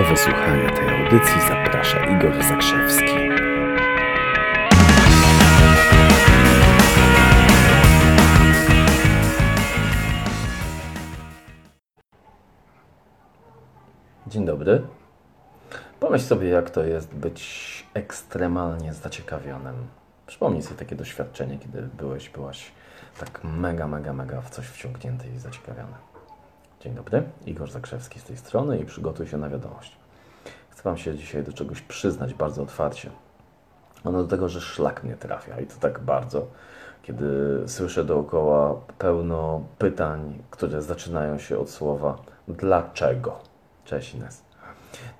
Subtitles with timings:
[0.00, 3.04] Do wysłuchania tej audycji zaprasza Igor Zakrzewski.
[14.26, 14.82] Dzień dobry.
[16.00, 19.74] Pomyśl sobie, jak to jest być ekstremalnie zaciekawionym.
[20.26, 22.72] Przypomnij sobie takie doświadczenie, kiedy byłeś, byłaś
[23.18, 26.09] tak mega, mega, mega w coś wciągnięty i zaciekawiony.
[26.80, 29.96] Dzień dobry, Igor Zakrzewski z tej strony i przygotuj się na wiadomość.
[30.70, 33.10] Chcę Wam się dzisiaj do czegoś przyznać bardzo otwarcie.
[34.04, 36.46] Ono do tego, że szlak mnie trafia i to tak bardzo,
[37.02, 37.26] kiedy
[37.66, 42.16] słyszę dookoła pełno pytań, które zaczynają się od słowa
[42.48, 43.38] dlaczego.
[43.84, 44.49] Cześć Ines.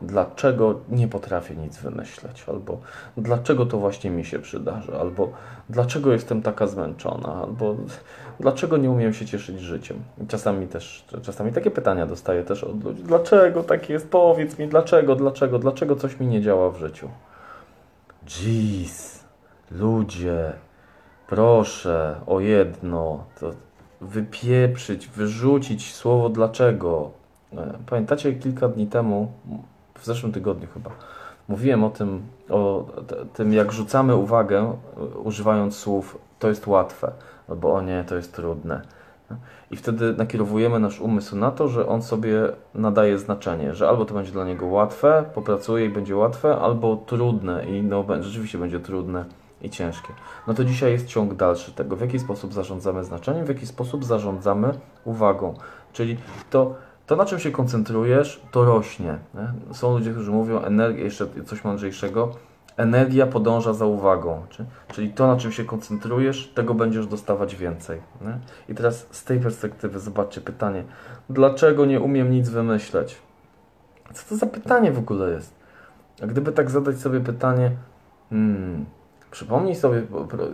[0.02, 2.44] Dlaczego nie potrafię nic wymyśleć?
[2.48, 2.78] Albo
[3.16, 4.96] dlaczego to właśnie mi się przydarzy?
[4.96, 5.32] Albo
[5.68, 7.34] dlaczego jestem taka zmęczona?
[7.34, 7.76] Albo
[8.40, 9.96] dlaczego nie umiem się cieszyć życiem?
[10.28, 13.02] Czasami też, czasami takie pytania dostaję też od ludzi.
[13.02, 14.10] Dlaczego tak jest?
[14.10, 17.08] Powiedz mi, dlaczego, dlaczego, dlaczego coś mi nie działa w życiu?
[18.26, 19.24] Jeez,
[19.70, 20.52] ludzie,
[21.26, 23.50] proszę o jedno, to
[24.00, 27.19] wypieprzyć, wyrzucić słowo dlaczego.
[27.56, 29.32] E, Pamiętacie kilka dni temu,
[29.98, 30.90] w zeszłym tygodniu chyba,
[31.48, 32.86] mówiłem o tym, o
[33.34, 34.58] tym jak rzucamy uwagę,
[34.96, 37.12] e, używając słów to jest łatwe,
[37.48, 38.82] albo o nie, to jest trudne.
[39.70, 42.42] I wtedy nakierowujemy nasz umysł na to, że on sobie
[42.74, 47.66] nadaje znaczenie, że albo to będzie dla niego łatwe, popracuje i będzie łatwe, albo trudne
[47.66, 49.24] i no, rzeczywiście będzie trudne
[49.62, 50.12] i ciężkie.
[50.46, 54.04] No to dzisiaj jest ciąg dalszy tego, w jaki sposób zarządzamy znaczeniem, w jaki sposób
[54.04, 54.72] zarządzamy
[55.04, 55.54] uwagą.
[55.92, 56.16] Czyli
[56.50, 56.74] to,
[57.10, 59.18] to na czym się koncentrujesz, to rośnie.
[59.34, 59.74] Nie?
[59.74, 62.34] Są ludzie, którzy mówią, energia, jeszcze coś mądrzejszego,
[62.76, 64.42] energia podąża za uwagą.
[64.50, 68.00] Czy, czyli to, na czym się koncentrujesz, tego będziesz dostawać więcej.
[68.20, 68.38] Nie?
[68.68, 70.84] I teraz z tej perspektywy zobaczcie pytanie,
[71.30, 73.18] dlaczego nie umiem nic wymyśleć?
[74.14, 75.54] Co to za pytanie w ogóle jest?
[76.22, 77.70] A gdyby tak zadać sobie pytanie,
[78.30, 78.86] hmm,
[79.30, 80.02] przypomnij sobie,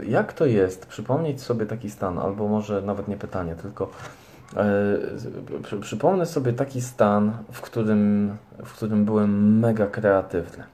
[0.06, 3.90] jak to jest, przypomnieć sobie taki stan, albo może nawet nie pytanie, tylko
[4.56, 10.64] e, przy, przypomnę sobie taki stan, w którym, w którym byłem mega kreatywny.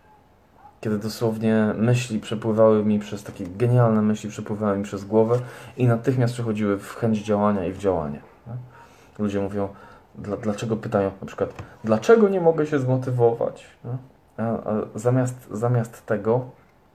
[0.80, 5.38] Kiedy dosłownie myśli przepływały mi przez takie genialne myśli, przepływały mi przez głowę
[5.76, 8.20] i natychmiast przechodziły w chęć działania i w działanie.
[8.46, 8.52] nie?
[9.18, 9.68] Ludzie mówią,
[10.14, 11.50] dla, dlaczego pytają na przykład,
[11.84, 13.66] dlaczego nie mogę się zmotywować?
[14.36, 16.50] A, a zamiast, zamiast tego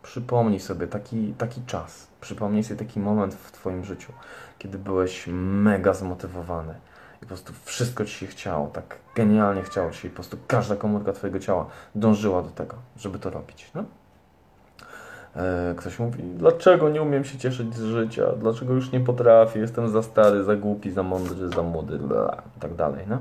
[0.07, 4.13] przypomnij sobie taki, taki czas, przypomnij sobie taki moment w Twoim życiu,
[4.57, 6.73] kiedy byłeś mega zmotywowany
[7.17, 10.37] i po prostu wszystko Ci się chciało, tak genialnie chciało Ci się i po prostu
[10.47, 13.71] każda komórka Twojego ciała dążyła do tego, żeby to robić.
[13.75, 13.83] No?
[15.35, 19.89] E, Ktoś mówi, dlaczego nie umiem się cieszyć z życia, dlaczego już nie potrafię, jestem
[19.89, 23.05] za stary, za głupi, za mądry, za młody, bla, i tak dalej.
[23.07, 23.19] No?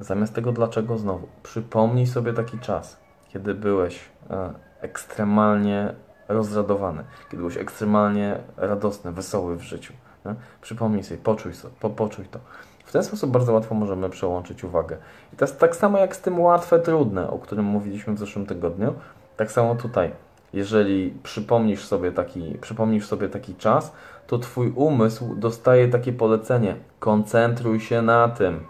[0.00, 2.96] Zamiast tego dlaczego znowu, przypomnij sobie taki czas,
[3.28, 4.00] kiedy byłeś
[4.30, 5.94] e, ekstremalnie
[6.32, 9.92] rozradowany, kiedy byłeś ekstremalnie radosny, wesoły w życiu.
[10.24, 10.34] Nie?
[10.62, 12.38] Przypomnij sobie, poczuj, so, po, poczuj to.
[12.84, 14.96] W ten sposób bardzo łatwo możemy przełączyć uwagę.
[15.32, 18.46] I to jest tak samo jak z tym łatwe, trudne, o którym mówiliśmy w zeszłym
[18.46, 18.94] tygodniu,
[19.36, 20.12] tak samo tutaj.
[20.52, 23.92] Jeżeli przypomnisz sobie taki, przypomnisz sobie taki czas,
[24.26, 28.60] to twój umysł dostaje takie polecenie: koncentruj się na tym.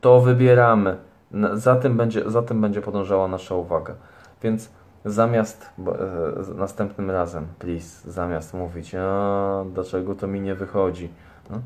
[0.00, 0.96] To wybieramy.
[1.52, 3.94] Za tym będzie, za tym będzie podążała nasza uwaga.
[4.42, 4.70] Więc
[5.10, 11.08] zamiast bo, e, następnym razem, please, zamiast mówić, a dlaczego to mi nie wychodzi,
[11.50, 11.60] no,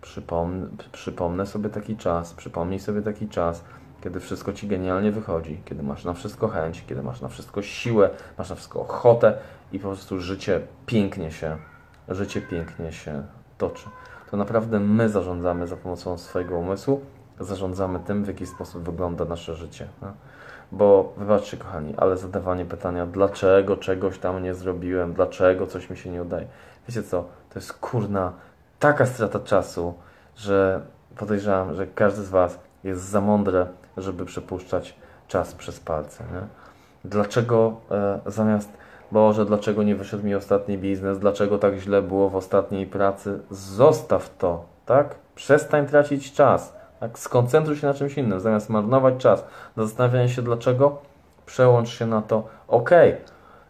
[0.00, 3.64] przypomnę, przypomnę sobie taki czas, przypomnij sobie taki czas,
[4.00, 8.10] kiedy wszystko ci genialnie wychodzi, kiedy masz na wszystko chęć, kiedy masz na wszystko siłę,
[8.38, 9.38] masz na wszystko ochotę
[9.72, 11.56] i po prostu życie pięknie się,
[12.08, 13.22] życie pięknie się
[13.58, 13.88] toczy.
[14.30, 17.00] To naprawdę my zarządzamy za pomocą swojego umysłu,
[17.40, 19.88] zarządzamy tym, w jaki sposób wygląda nasze życie.
[20.02, 20.12] No?
[20.72, 26.10] Bo wybaczcie, kochani, ale zadawanie pytania, dlaczego czegoś tam nie zrobiłem, dlaczego coś mi się
[26.10, 26.46] nie udaje.
[26.88, 28.32] Wiecie co, to jest kurna
[28.78, 29.94] taka strata czasu,
[30.36, 30.80] że
[31.16, 33.66] podejrzewam, że każdy z Was jest za mądre,
[33.96, 34.96] żeby przepuszczać
[35.28, 36.24] czas przez palce.
[36.24, 36.40] Nie?
[37.04, 38.70] Dlaczego e, zamiast,
[39.12, 44.36] Boże, dlaczego nie wyszedł mi ostatni biznes, dlaczego tak źle było w ostatniej pracy, zostaw
[44.38, 45.14] to, tak?
[45.34, 47.18] Przestań tracić czas, tak?
[47.18, 49.44] Skoncentruj się na czymś innym, zamiast marnować czas
[49.76, 50.98] na zastanawianie się dlaczego,
[51.46, 53.16] przełącz się na to, okej,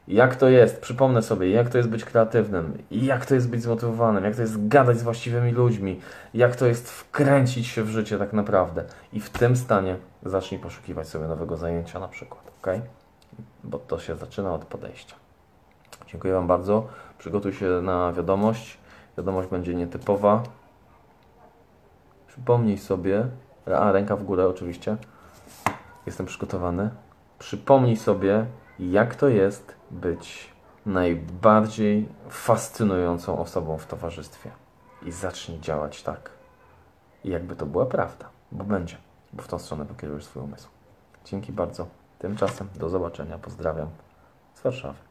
[0.08, 4.24] jak to jest, przypomnę sobie, jak to jest być kreatywnym, jak to jest być zmotywowanym,
[4.24, 6.00] jak to jest gadać z właściwymi ludźmi,
[6.34, 8.84] jak to jest wkręcić się w życie tak naprawdę.
[9.12, 12.66] I w tym stanie zacznij poszukiwać sobie nowego zajęcia na przykład, ok?
[13.64, 15.16] Bo to się zaczyna od podejścia.
[16.06, 16.86] Dziękuję Wam bardzo.
[17.18, 18.78] Przygotuj się na wiadomość.
[19.18, 20.42] Wiadomość będzie nietypowa.
[22.36, 23.28] Przypomnij sobie,
[23.78, 24.96] a ręka w górę oczywiście.
[26.06, 26.90] Jestem przygotowany.
[27.38, 28.46] Przypomnij sobie,
[28.78, 30.52] jak to jest być
[30.86, 34.50] najbardziej fascynującą osobą w towarzystwie.
[35.02, 36.30] I zacznij działać tak.
[37.24, 38.96] Jakby to była prawda, bo będzie,
[39.32, 40.68] bo w tą stronę pokierujesz swój umysł.
[41.24, 41.86] Dzięki bardzo.
[42.18, 43.38] Tymczasem do zobaczenia.
[43.38, 43.88] Pozdrawiam
[44.54, 45.05] z Warszawy.